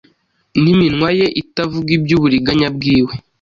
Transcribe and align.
n’iminwa 0.61 1.09
ye 1.19 1.27
itavuga 1.41 1.89
iby’uburiganya 1.97 2.67
bwiwe 2.75 3.13